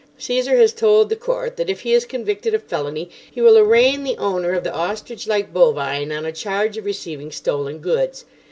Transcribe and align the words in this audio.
Caesar 0.17 0.57
has 0.57 0.73
told 0.73 1.09
the 1.09 1.15
court 1.15 1.57
that 1.57 1.69
if 1.69 1.81
he 1.81 1.93
is 1.93 2.07
convicted 2.07 2.55
of 2.55 2.63
felony, 2.63 3.07
he 3.29 3.39
will 3.39 3.55
arraign 3.55 4.03
the 4.03 4.17
owner 4.17 4.53
of 4.53 4.63
the 4.63 4.73
ostrich 4.73 5.27
like 5.27 5.53
bovine 5.53 6.11
on 6.11 6.25
a 6.25 6.31
charge 6.31 6.75
of 6.75 6.85
receiving 6.85 7.31
stolen 7.31 7.77
goods. 7.77 8.25